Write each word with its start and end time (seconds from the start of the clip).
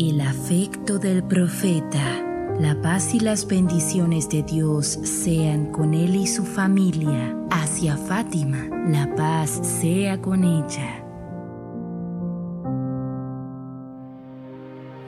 El 0.00 0.20
afecto 0.20 1.00
del 1.00 1.24
profeta. 1.24 2.22
La 2.60 2.80
paz 2.80 3.14
y 3.14 3.18
las 3.18 3.48
bendiciones 3.48 4.28
de 4.28 4.44
Dios 4.44 4.86
sean 4.86 5.72
con 5.72 5.92
él 5.92 6.14
y 6.14 6.28
su 6.28 6.44
familia. 6.44 7.36
Hacia 7.50 7.96
Fátima, 7.96 8.68
la 8.86 9.12
paz 9.16 9.58
sea 9.60 10.22
con 10.22 10.44
ella. 10.44 11.04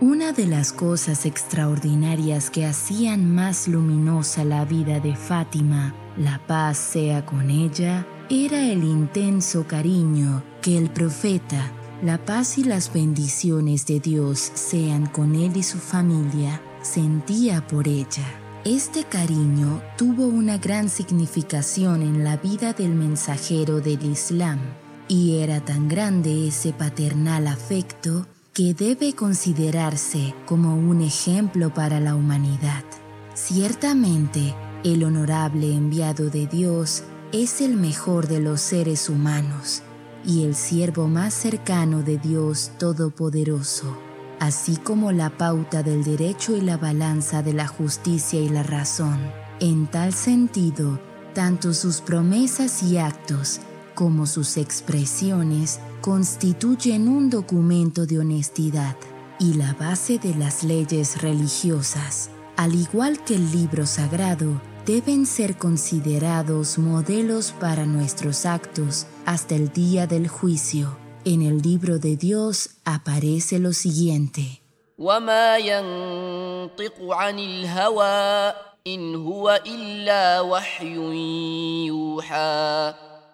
Una 0.01 0.33
de 0.33 0.49
las 0.49 0.73
cosas 0.73 1.25
extraordinarias 1.25 2.51
que 2.51 2.67
hacían 2.67 3.33
más 3.33 3.69
luminosa 3.69 4.43
la 4.43 4.65
vida 4.65 4.99
de 4.99 5.15
Fátima, 5.15 5.95
la 6.17 6.41
paz 6.49 6.77
sea 6.79 7.25
con 7.25 7.49
ella, 7.49 8.09
era 8.29 8.61
el 8.61 8.83
intenso 8.83 9.69
cariño 9.69 10.43
que 10.61 10.77
el 10.77 10.91
profeta 10.91 11.75
la 12.03 12.25
paz 12.25 12.57
y 12.57 12.65
las 12.65 12.93
bendiciones 12.93 13.85
de 13.87 14.01
Dios 14.01 14.39
sean 14.55 15.07
con 15.07 15.35
él 15.35 15.57
y 15.57 15.63
su 15.63 15.79
familia, 15.79 16.63
sentía 16.81 17.67
por 17.67 17.89
ella. 17.89 18.25
Este 18.65 19.05
cariño 19.05 19.83
tuvo 19.99 20.27
una 20.27 20.57
gran 20.57 20.89
significación 20.89 22.03
en 22.03 22.25
la 22.25 22.39
vida 22.39 22.73
del 22.73 22.95
mensajero 22.95 23.81
del 23.81 24.03
Islam 24.05 24.59
y 25.09 25.39
era 25.39 25.63
tan 25.63 25.89
grande 25.89 26.49
ese 26.49 26.73
paternal 26.73 27.47
afecto 27.47 28.27
que 28.55 28.73
debe 28.73 29.13
considerarse 29.13 30.35
como 30.47 30.77
un 30.77 31.03
ejemplo 31.03 31.73
para 31.73 32.01
la 32.01 32.15
humanidad. 32.15 32.85
Ciertamente, 33.35 34.55
el 34.85 35.05
honorable 35.05 35.75
enviado 35.75 36.31
de 36.31 36.47
Dios 36.47 37.03
es 37.33 37.61
el 37.61 37.77
mejor 37.77 38.27
de 38.27 38.41
los 38.41 38.61
seres 38.61 39.09
humanos 39.09 39.83
y 40.25 40.45
el 40.45 40.55
siervo 40.55 41.09
más 41.09 41.35
cercano 41.35 42.03
de 42.03 42.19
Dios 42.19 42.73
Todopoderoso, 42.79 43.97
así 44.39 44.77
como 44.77 45.13
la 45.13 45.31
pauta 45.31 45.83
del 45.83 46.05
derecho 46.05 46.57
y 46.57 46.61
la 46.61 46.77
balanza 46.77 47.43
de 47.43 47.53
la 47.53 47.67
justicia 47.67 48.41
y 48.41 48.49
la 48.49 48.63
razón. 48.63 49.19
En 49.61 49.87
tal 49.87 50.13
sentido, 50.13 51.01
tanto 51.35 51.75
sus 51.75 52.01
promesas 52.01 52.83
y 52.83 52.99
actos 52.99 53.61
como 53.95 54.27
sus 54.27 54.57
expresiones 54.57 55.81
constituyen 56.01 57.09
un 57.09 57.29
documento 57.29 58.07
de 58.07 58.19
honestidad 58.19 58.97
y 59.39 59.55
la 59.55 59.75
base 59.75 60.19
de 60.19 60.35
las 60.35 60.65
leyes 60.65 61.21
religiosas, 61.23 62.31
al 62.57 62.75
igual 62.75 63.23
que 63.25 63.35
el 63.35 63.53
libro 63.53 63.87
sagrado 63.87 64.61
deben 64.87 65.27
ser 65.27 65.57
considerados 65.57 66.79
modelos 66.79 67.53
para 67.53 67.87
nuestros 67.87 68.47
actos 68.47 69.07
hasta 69.27 69.55
el 69.55 69.73
día 69.73 70.07
del 70.07 70.29
juicio. 70.29 70.97
En 71.25 71.43
el 71.43 71.61
libro 71.61 71.99
de 71.99 72.17
Dios 72.17 72.71
aparece 72.85 73.59
lo 73.59 73.73
siguiente. 73.73 74.63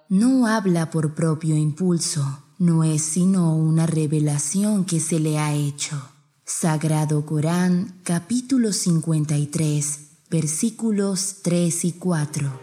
No 0.08 0.46
habla 0.46 0.90
por 0.90 1.14
propio 1.14 1.56
impulso, 1.56 2.42
no 2.58 2.84
es 2.84 3.02
sino 3.02 3.56
una 3.56 3.86
revelación 3.86 4.84
que 4.84 5.00
se 5.00 5.20
le 5.20 5.38
ha 5.38 5.54
hecho. 5.54 5.96
Sagrado 6.44 7.26
Corán, 7.26 8.00
capítulo 8.04 8.72
53, 8.72 10.05
versículos 10.28 11.36
3 11.42 11.84
y 11.84 11.92
4. 11.92 12.60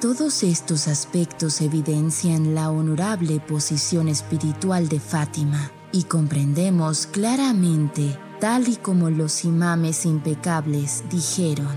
Todos 0.00 0.42
estos 0.42 0.86
aspectos 0.86 1.60
evidencian 1.60 2.54
la 2.54 2.70
honorable 2.70 3.40
posición 3.40 4.08
espiritual 4.08 4.88
de 4.88 5.00
Fátima 5.00 5.70
y 5.92 6.04
comprendemos 6.04 7.06
claramente, 7.06 8.18
tal 8.38 8.68
y 8.68 8.76
como 8.76 9.08
los 9.08 9.44
imames 9.44 10.04
impecables 10.04 11.04
dijeron, 11.10 11.74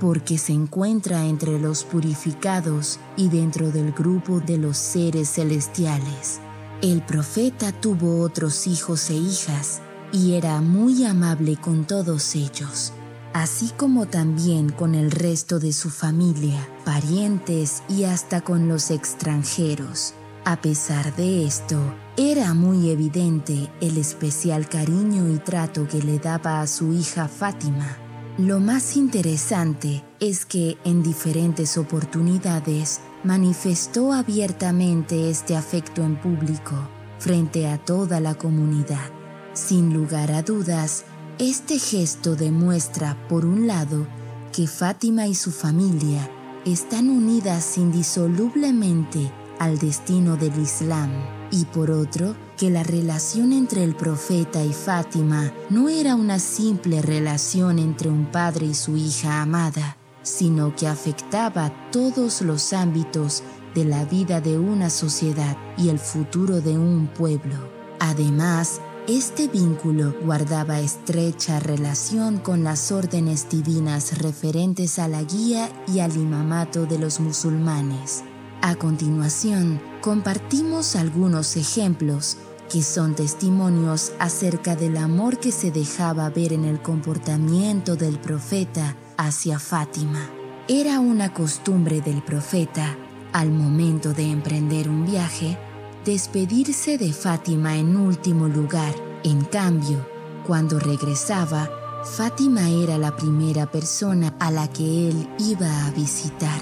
porque 0.00 0.38
se 0.38 0.52
encuentra 0.52 1.26
entre 1.26 1.58
los 1.58 1.84
purificados 1.84 2.98
y 3.16 3.28
dentro 3.28 3.70
del 3.70 3.92
grupo 3.92 4.40
de 4.40 4.56
los 4.56 4.78
seres 4.78 5.34
celestiales. 5.34 6.40
El 6.80 7.02
profeta 7.02 7.72
tuvo 7.72 8.20
otros 8.22 8.66
hijos 8.66 9.10
e 9.10 9.14
hijas 9.14 9.82
y 10.12 10.32
era 10.32 10.60
muy 10.60 11.04
amable 11.04 11.56
con 11.56 11.86
todos 11.86 12.34
ellos 12.34 12.92
así 13.32 13.70
como 13.76 14.06
también 14.06 14.70
con 14.70 14.94
el 14.94 15.10
resto 15.10 15.58
de 15.58 15.72
su 15.72 15.90
familia, 15.90 16.68
parientes 16.84 17.82
y 17.88 18.04
hasta 18.04 18.40
con 18.40 18.68
los 18.68 18.90
extranjeros. 18.90 20.14
A 20.44 20.60
pesar 20.60 21.14
de 21.14 21.46
esto, 21.46 21.78
era 22.16 22.52
muy 22.52 22.90
evidente 22.90 23.70
el 23.80 23.96
especial 23.96 24.68
cariño 24.68 25.28
y 25.32 25.38
trato 25.38 25.86
que 25.86 26.02
le 26.02 26.18
daba 26.18 26.60
a 26.60 26.66
su 26.66 26.92
hija 26.92 27.28
Fátima. 27.28 27.96
Lo 28.38 28.60
más 28.60 28.96
interesante 28.96 30.02
es 30.18 30.44
que 30.44 30.78
en 30.84 31.02
diferentes 31.02 31.78
oportunidades 31.78 33.00
manifestó 33.24 34.12
abiertamente 34.12 35.30
este 35.30 35.54
afecto 35.54 36.02
en 36.02 36.16
público, 36.16 36.74
frente 37.18 37.68
a 37.68 37.78
toda 37.78 38.20
la 38.20 38.34
comunidad. 38.34 39.10
Sin 39.52 39.92
lugar 39.92 40.32
a 40.32 40.42
dudas, 40.42 41.04
este 41.38 41.78
gesto 41.78 42.36
demuestra, 42.36 43.16
por 43.28 43.44
un 43.44 43.66
lado, 43.66 44.06
que 44.52 44.66
Fátima 44.66 45.26
y 45.26 45.34
su 45.34 45.50
familia 45.50 46.30
están 46.64 47.08
unidas 47.08 47.78
indisolublemente 47.78 49.32
al 49.58 49.78
destino 49.78 50.36
del 50.36 50.56
Islam 50.60 51.10
y 51.50 51.64
por 51.66 51.90
otro, 51.90 52.34
que 52.56 52.70
la 52.70 52.82
relación 52.82 53.52
entre 53.52 53.84
el 53.84 53.94
profeta 53.94 54.62
y 54.64 54.72
Fátima 54.72 55.52
no 55.68 55.88
era 55.88 56.14
una 56.14 56.38
simple 56.38 57.02
relación 57.02 57.78
entre 57.78 58.08
un 58.08 58.26
padre 58.26 58.66
y 58.66 58.74
su 58.74 58.96
hija 58.96 59.42
amada, 59.42 59.96
sino 60.22 60.74
que 60.76 60.86
afectaba 60.86 61.72
todos 61.90 62.42
los 62.42 62.72
ámbitos 62.72 63.42
de 63.74 63.84
la 63.84 64.04
vida 64.04 64.40
de 64.40 64.58
una 64.58 64.90
sociedad 64.90 65.56
y 65.76 65.88
el 65.88 65.98
futuro 65.98 66.60
de 66.60 66.78
un 66.78 67.06
pueblo. 67.08 67.56
Además, 67.98 68.80
este 69.08 69.48
vínculo 69.48 70.14
guardaba 70.24 70.78
estrecha 70.78 71.58
relación 71.58 72.38
con 72.38 72.62
las 72.62 72.92
órdenes 72.92 73.48
divinas 73.48 74.18
referentes 74.18 75.00
a 75.00 75.08
la 75.08 75.24
guía 75.24 75.68
y 75.88 75.98
al 75.98 76.16
imamato 76.16 76.86
de 76.86 77.00
los 77.00 77.18
musulmanes. 77.18 78.22
A 78.60 78.76
continuación, 78.76 79.80
compartimos 80.00 80.94
algunos 80.94 81.56
ejemplos 81.56 82.36
que 82.70 82.82
son 82.84 83.16
testimonios 83.16 84.12
acerca 84.20 84.76
del 84.76 84.96
amor 84.96 85.38
que 85.38 85.50
se 85.50 85.72
dejaba 85.72 86.30
ver 86.30 86.52
en 86.52 86.64
el 86.64 86.80
comportamiento 86.80 87.96
del 87.96 88.20
profeta 88.20 88.96
hacia 89.16 89.58
Fátima. 89.58 90.30
Era 90.68 91.00
una 91.00 91.34
costumbre 91.34 92.00
del 92.00 92.22
profeta, 92.22 92.96
al 93.32 93.50
momento 93.50 94.12
de 94.12 94.30
emprender 94.30 94.88
un 94.88 95.04
viaje, 95.06 95.58
despedirse 96.04 96.98
de 96.98 97.12
Fátima 97.12 97.76
en 97.76 97.96
último 97.96 98.48
lugar. 98.48 98.94
En 99.22 99.44
cambio, 99.44 100.04
cuando 100.46 100.80
regresaba, 100.80 101.70
Fátima 102.04 102.68
era 102.68 102.98
la 102.98 103.14
primera 103.14 103.70
persona 103.70 104.34
a 104.40 104.50
la 104.50 104.68
que 104.68 105.08
él 105.08 105.28
iba 105.38 105.86
a 105.86 105.90
visitar. 105.92 106.60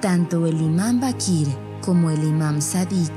Tanto 0.00 0.46
el 0.46 0.60
imán 0.60 0.98
Bakir 1.00 1.46
como 1.80 2.10
el 2.10 2.24
imán 2.24 2.60
Sadik, 2.60 3.12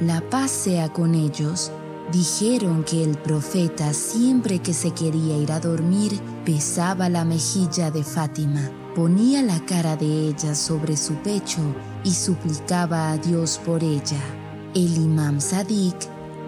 la 0.00 0.20
paz 0.28 0.50
sea 0.50 0.92
con 0.92 1.14
ellos, 1.14 1.72
dijeron 2.12 2.84
que 2.84 3.02
el 3.02 3.16
profeta 3.16 3.94
siempre 3.94 4.58
que 4.58 4.74
se 4.74 4.90
quería 4.90 5.38
ir 5.38 5.52
a 5.52 5.60
dormir 5.60 6.20
besaba 6.44 7.08
la 7.08 7.24
mejilla 7.24 7.90
de 7.90 8.04
Fátima, 8.04 8.70
ponía 8.94 9.42
la 9.42 9.64
cara 9.64 9.96
de 9.96 10.28
ella 10.28 10.54
sobre 10.54 10.98
su 10.98 11.14
pecho 11.14 11.62
y 12.04 12.10
suplicaba 12.10 13.12
a 13.12 13.16
Dios 13.16 13.58
por 13.64 13.82
ella. 13.82 14.43
El 14.74 14.96
imam 14.96 15.40
Sadik, 15.40 15.94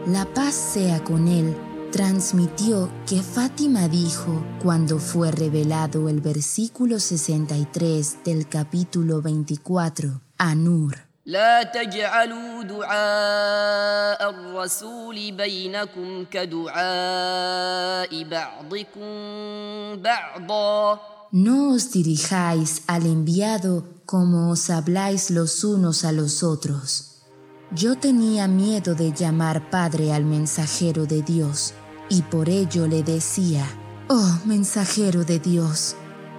la 0.09 0.25
paz 0.25 0.53
sea 0.53 1.05
con 1.05 1.29
él, 1.29 1.57
transmitió 1.93 2.91
que 3.07 3.23
Fátima 3.23 3.87
dijo 3.87 4.45
cuando 4.61 4.99
fue 4.99 5.31
revelado 5.31 6.09
el 6.09 6.21
versículo 6.21 6.99
63 6.99 8.25
del 8.25 8.49
capítulo 8.49 9.23
24, 9.23 10.21
Anur. 10.39 10.97
No 21.31 21.71
os 21.71 21.93
dirijáis 21.93 22.83
al 22.89 23.07
enviado 23.07 23.85
como 24.05 24.51
os 24.51 24.69
habláis 24.71 25.31
los 25.31 25.63
unos 25.63 26.05
a 26.05 26.11
los 26.11 26.43
otros 26.43 27.13
yo 27.71 27.97
tenía 27.97 28.49
miedo 28.49 28.95
de 28.95 29.13
llamar 29.13 29.71
Padre 29.71 30.13
al 30.13 30.25
mensajero 30.25 31.07
de 31.07 31.23
Dios, 31.23 31.75
y 32.09 32.23
por 32.23 32.49
ello 32.49 32.87
le 32.87 33.03
decía, 33.03 33.67
Oh 34.09 34.39
mensajero 34.45 35.25
de 35.25 35.41
Dios. 35.41 35.97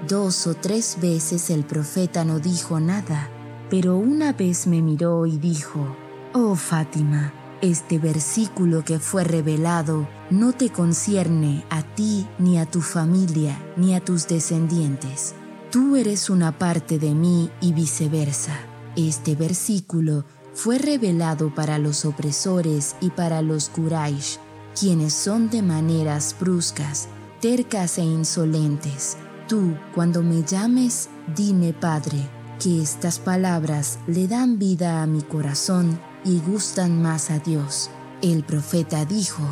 Dos 0.08 0.48
o 0.48 0.54
tres 0.54 0.98
veces 1.02 1.50
el 1.50 1.66
profeta 1.66 2.24
no 2.24 2.40
dijo 2.40 2.80
nada, 2.80 3.30
pero 3.70 3.98
una 3.98 4.32
vez 4.32 4.68
me 4.68 4.82
miró 4.82 5.26
y 5.26 5.38
dijo, 5.38 5.98
Oh 6.34 6.56
Fátima, 6.56 7.34
este 7.62 7.98
versículo 7.98 8.86
que 8.86 9.00
fue 9.00 9.24
revelado 9.24 10.08
no 10.30 10.54
te 10.54 10.70
concierne 10.70 11.66
a 11.70 11.82
ti, 11.82 12.28
ni 12.38 12.60
a 12.60 12.66
tu 12.66 12.82
familia, 12.82 13.60
ni 13.76 13.96
a 13.96 14.00
tus 14.00 14.28
descendientes. 14.28 15.34
Tú 15.72 15.96
eres 15.96 16.30
una 16.30 16.58
parte 16.58 17.00
de 17.00 17.14
mí 17.14 17.50
y 17.60 17.74
viceversa. 17.74 18.58
Este 18.96 19.36
versículo 19.36 20.24
fue 20.58 20.80
revelado 20.80 21.54
para 21.54 21.78
los 21.78 22.04
opresores 22.04 22.96
y 23.00 23.12
para 23.12 23.44
los 23.44 23.70
Quraysh, 23.70 24.40
quienes 24.78 25.14
son 25.14 25.52
de 25.52 25.62
maneras 25.62 26.36
bruscas, 26.40 27.10
tercas 27.40 28.00
e 28.00 28.02
insolentes. 28.02 29.18
Tú, 29.48 29.78
cuando 29.94 30.24
me 30.24 30.42
llames, 30.42 31.10
dime 31.36 31.74
Padre, 31.74 32.28
que 32.60 32.82
estas 32.82 33.20
palabras 33.20 34.00
le 34.08 34.28
dan 34.28 34.58
vida 34.58 35.04
a 35.04 35.06
mi 35.06 35.22
corazón 35.22 36.00
y 36.26 36.40
gustan 36.40 37.04
más 37.04 37.30
a 37.30 37.38
Dios. 37.38 37.92
El 38.24 38.44
profeta 38.44 39.06
dijo, 39.06 39.44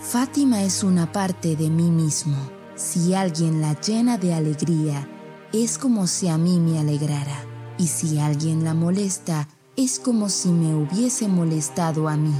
Fátima 0.00 0.62
es 0.62 0.82
una 0.82 1.12
parte 1.12 1.56
de 1.56 1.68
mí 1.68 1.90
mismo. 1.90 2.38
Si 2.74 3.12
alguien 3.12 3.60
la 3.60 3.78
llena 3.78 4.16
de 4.16 4.32
alegría, 4.32 5.06
es 5.52 5.76
como 5.76 6.06
si 6.06 6.28
a 6.28 6.38
mí 6.38 6.58
me 6.58 6.78
alegrara. 6.78 7.44
Y 7.76 7.88
si 7.88 8.18
alguien 8.18 8.64
la 8.64 8.72
molesta, 8.72 9.46
es 9.76 9.98
como 9.98 10.28
si 10.28 10.50
me 10.50 10.74
hubiese 10.74 11.26
molestado 11.26 12.08
a 12.08 12.16
mí. 12.16 12.34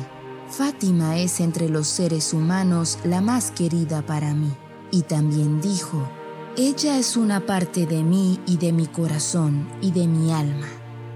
Fátima 0.49 1.19
es 1.19 1.41
entre 1.41 1.69
los 1.69 1.89
seres 1.89 2.33
humanos 2.33 2.99
la 3.03 3.21
más 3.21 3.51
querida 3.51 4.07
para 4.07 4.35
mí. 4.35 4.53
Y 4.93 5.03
también 5.03 5.61
dijo, 5.61 6.09
ella 6.57 6.99
es 6.99 7.17
una 7.17 7.45
parte 7.45 7.87
de 7.87 8.05
mí 8.05 8.39
y 8.47 8.59
de 8.59 8.73
mi 8.73 8.87
corazón 8.87 9.67
y 9.81 9.91
de 9.91 10.07
mi 10.07 10.33
alma. 10.33 10.69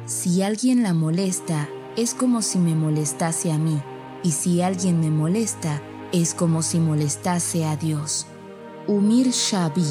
Si 0.06 0.43
alguien 0.43 0.82
la 0.82 0.93
molesta, 0.93 1.69
es 1.97 2.15
como 2.15 2.43
si 2.43 2.59
me 2.59 2.75
molestase 2.75 3.53
a 3.53 3.59
mí, 3.59 3.81
y 4.25 4.32
si 4.32 4.62
alguien 4.62 5.00
me 5.00 5.11
molesta, 5.11 5.81
es 6.11 6.35
como 6.35 6.62
si 6.62 6.81
molestase 6.81 7.64
a 7.64 7.76
Dios. 7.76 8.26
Umir 8.88 9.29
Shabi, 9.29 9.85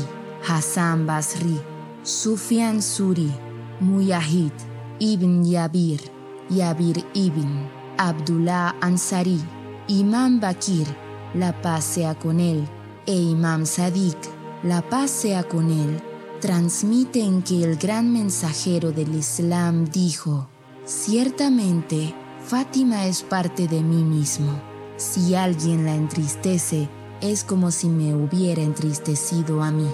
Hassan 0.45 1.05
Basri, 1.05 1.61
Sufyan 2.03 2.81
Suri, 2.81 3.31
Muyahid, 3.79 4.51
Ibn 4.99 5.45
Yabir, 5.45 6.16
Yabir 6.49 7.05
Ibn, 7.13 7.69
Abdullah 7.97 8.75
Ansari, 8.81 9.41
Imam 9.87 10.39
Bakir, 10.39 10.87
la 11.33 11.61
paz 11.61 11.83
sea 11.83 12.15
con 12.15 12.39
él, 12.39 12.67
e 13.05 13.15
Imam 13.15 13.65
Sadiq, 13.65 14.17
la 14.63 14.81
paz 14.81 15.11
sea 15.11 15.43
con 15.43 15.71
él, 15.71 16.01
transmiten 16.39 17.41
que 17.41 17.63
el 17.63 17.77
gran 17.77 18.11
mensajero 18.11 18.91
del 18.91 19.15
Islam 19.15 19.85
dijo, 19.85 20.47
ciertamente 20.85 22.13
Fátima 22.47 23.07
es 23.07 23.23
parte 23.23 23.67
de 23.67 23.81
mí 23.81 24.03
mismo. 24.05 24.61
Si 24.95 25.35
alguien 25.35 25.83
la 25.83 25.93
entristece, 25.95 26.87
es 27.19 27.43
como 27.43 27.71
si 27.71 27.89
me 27.89 28.15
hubiera 28.15 28.61
entristecido 28.61 29.61
a 29.61 29.69
mí. 29.69 29.89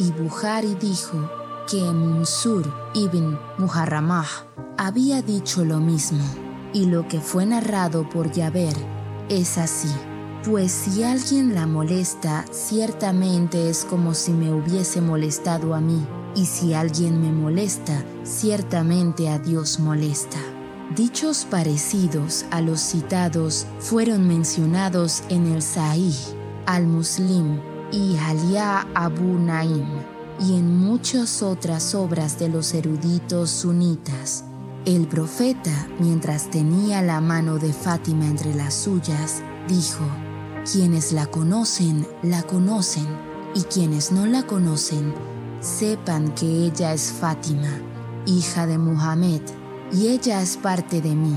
Y 0.00 0.10
Buhari 0.10 0.74
dijo 0.74 1.30
que 1.72 1.80
Munsur 1.90 2.70
ibn 2.92 3.38
Muharramah 3.56 4.26
había 4.76 5.22
dicho 5.22 5.64
lo 5.64 5.78
mismo, 5.78 6.22
y 6.74 6.84
lo 6.84 7.08
que 7.08 7.18
fue 7.18 7.46
narrado 7.46 8.06
por 8.10 8.30
Yaber 8.30 8.76
es 9.30 9.56
así. 9.56 9.88
Pues 10.44 10.70
si 10.70 11.02
alguien 11.02 11.54
la 11.54 11.66
molesta, 11.66 12.44
ciertamente 12.50 13.70
es 13.70 13.86
como 13.86 14.12
si 14.12 14.32
me 14.32 14.52
hubiese 14.52 15.00
molestado 15.00 15.74
a 15.74 15.80
mí, 15.80 16.06
y 16.34 16.44
si 16.44 16.74
alguien 16.74 17.22
me 17.22 17.32
molesta, 17.32 18.04
ciertamente 18.22 19.30
a 19.30 19.38
Dios 19.38 19.80
molesta. 19.80 20.36
Dichos 20.94 21.46
parecidos 21.50 22.44
a 22.50 22.60
los 22.60 22.80
citados 22.80 23.66
fueron 23.78 24.28
mencionados 24.28 25.22
en 25.30 25.46
el 25.46 25.62
Sahih, 25.62 26.18
al-Muslim 26.66 27.58
y 27.90 28.18
Halia 28.18 28.86
Abu 28.94 29.38
Naim, 29.38 29.86
y 30.42 30.56
en 30.56 30.76
muchas 30.76 31.42
otras 31.42 31.94
obras 31.94 32.38
de 32.38 32.48
los 32.48 32.74
eruditos 32.74 33.50
sunitas. 33.50 34.44
El 34.84 35.06
profeta, 35.06 35.88
mientras 36.00 36.50
tenía 36.50 37.00
la 37.02 37.20
mano 37.20 37.58
de 37.58 37.72
Fátima 37.72 38.26
entre 38.26 38.52
las 38.54 38.74
suyas, 38.74 39.42
dijo, 39.68 40.04
quienes 40.70 41.12
la 41.12 41.26
conocen, 41.26 42.06
la 42.22 42.42
conocen, 42.42 43.06
y 43.54 43.62
quienes 43.62 44.10
no 44.10 44.26
la 44.26 44.44
conocen, 44.44 45.14
sepan 45.60 46.34
que 46.34 46.46
ella 46.46 46.92
es 46.92 47.12
Fátima, 47.12 47.70
hija 48.26 48.66
de 48.66 48.78
Muhammad, 48.78 49.42
y 49.92 50.08
ella 50.08 50.42
es 50.42 50.56
parte 50.56 51.00
de 51.00 51.14
mí, 51.14 51.36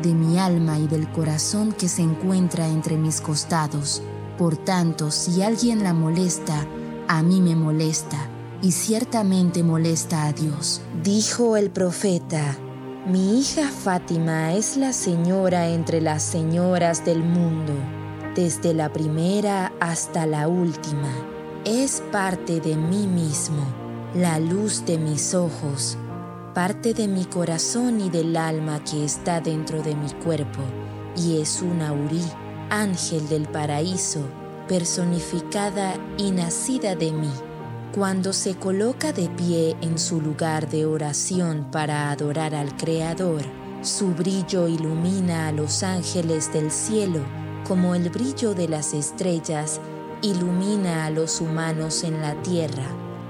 de 0.00 0.14
mi 0.14 0.38
alma 0.38 0.78
y 0.78 0.86
del 0.86 1.10
corazón 1.12 1.72
que 1.72 1.88
se 1.88 2.02
encuentra 2.02 2.68
entre 2.68 2.96
mis 2.96 3.20
costados. 3.20 4.02
Por 4.38 4.56
tanto, 4.56 5.10
si 5.10 5.42
alguien 5.42 5.82
la 5.82 5.92
molesta, 5.92 6.66
a 7.08 7.22
mí 7.22 7.40
me 7.40 7.56
molesta, 7.56 8.18
y 8.62 8.72
ciertamente 8.72 9.62
molesta 9.62 10.26
a 10.26 10.32
Dios. 10.32 10.80
Dijo 11.02 11.56
el 11.56 11.70
profeta, 11.70 12.56
mi 13.06 13.38
hija 13.40 13.68
Fátima 13.68 14.54
es 14.54 14.76
la 14.76 14.92
señora 14.92 15.68
entre 15.68 16.00
las 16.00 16.22
señoras 16.22 17.04
del 17.04 17.22
mundo 17.22 17.72
desde 18.36 18.74
la 18.74 18.92
primera 18.92 19.72
hasta 19.80 20.26
la 20.26 20.46
última. 20.46 21.10
Es 21.64 22.02
parte 22.12 22.60
de 22.60 22.76
mí 22.76 23.06
mismo, 23.06 23.64
la 24.14 24.38
luz 24.38 24.84
de 24.84 24.98
mis 24.98 25.34
ojos, 25.34 25.96
parte 26.54 26.92
de 26.92 27.08
mi 27.08 27.24
corazón 27.24 27.98
y 27.98 28.10
del 28.10 28.36
alma 28.36 28.84
que 28.84 29.06
está 29.06 29.40
dentro 29.40 29.82
de 29.82 29.96
mi 29.96 30.10
cuerpo, 30.22 30.60
y 31.16 31.40
es 31.40 31.62
una 31.62 31.94
Uri, 31.94 32.22
ángel 32.68 33.26
del 33.28 33.48
paraíso, 33.48 34.20
personificada 34.68 35.94
y 36.18 36.30
nacida 36.30 36.94
de 36.94 37.12
mí. 37.12 37.32
Cuando 37.92 38.32
se 38.32 38.54
coloca 38.56 39.12
de 39.12 39.28
pie 39.30 39.76
en 39.80 39.98
su 39.98 40.20
lugar 40.20 40.68
de 40.68 40.84
oración 40.84 41.68
para 41.70 42.10
adorar 42.10 42.54
al 42.54 42.76
Creador, 42.76 43.42
su 43.82 44.08
brillo 44.08 44.68
ilumina 44.68 45.48
a 45.48 45.52
los 45.52 45.82
ángeles 45.82 46.52
del 46.52 46.70
cielo 46.70 47.20
como 47.66 47.94
el 47.94 48.10
brillo 48.10 48.54
de 48.54 48.68
las 48.68 48.94
estrellas 48.94 49.80
ilumina 50.22 51.04
a 51.06 51.10
los 51.10 51.40
humanos 51.40 52.04
en 52.04 52.20
la 52.20 52.40
tierra, 52.42 52.86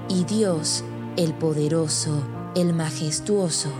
y 0.09 0.23
Dios, 0.25 0.83
el 1.15 1.33
poderoso, 1.33 2.21
el 2.55 2.73
majestuoso, 2.73 3.71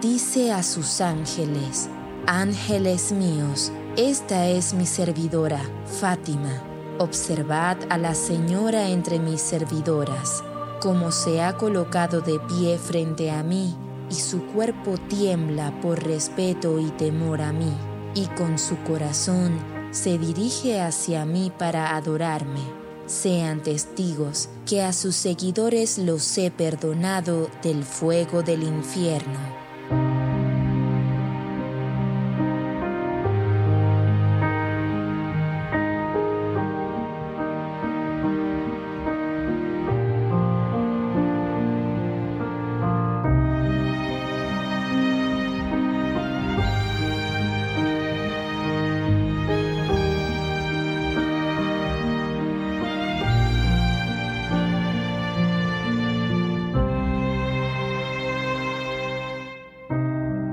dice 0.00 0.52
a 0.52 0.62
sus 0.62 1.00
ángeles, 1.00 1.88
Ángeles 2.26 3.12
míos, 3.12 3.72
esta 3.96 4.46
es 4.46 4.74
mi 4.74 4.86
servidora, 4.86 5.62
Fátima. 6.00 6.69
Observad 7.00 7.78
a 7.88 7.96
la 7.96 8.14
Señora 8.14 8.90
entre 8.90 9.18
mis 9.18 9.40
servidoras, 9.40 10.44
como 10.82 11.12
se 11.12 11.40
ha 11.40 11.56
colocado 11.56 12.20
de 12.20 12.38
pie 12.40 12.76
frente 12.76 13.30
a 13.30 13.42
mí, 13.42 13.74
y 14.10 14.14
su 14.16 14.44
cuerpo 14.48 14.98
tiembla 15.08 15.72
por 15.80 16.04
respeto 16.04 16.78
y 16.78 16.90
temor 16.90 17.40
a 17.40 17.54
mí, 17.54 17.72
y 18.14 18.26
con 18.26 18.58
su 18.58 18.76
corazón 18.82 19.58
se 19.92 20.18
dirige 20.18 20.82
hacia 20.82 21.24
mí 21.24 21.50
para 21.56 21.96
adorarme. 21.96 22.60
Sean 23.06 23.62
testigos 23.62 24.50
que 24.66 24.82
a 24.82 24.92
sus 24.92 25.16
seguidores 25.16 25.96
los 25.96 26.36
he 26.36 26.50
perdonado 26.50 27.48
del 27.62 27.82
fuego 27.82 28.42
del 28.42 28.62
infierno. 28.62 29.49